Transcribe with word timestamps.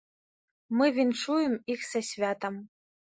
Мы 0.79 0.87
віншуем 0.95 1.53
іх 1.73 1.85
са 1.91 2.01
святам. 2.09 2.57